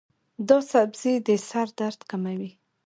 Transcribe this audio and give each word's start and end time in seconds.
دا 0.47 0.57
سبزی 0.71 1.13
د 1.27 1.29
سر 1.47 1.67
درد 1.79 1.99
کموي. 2.09 2.51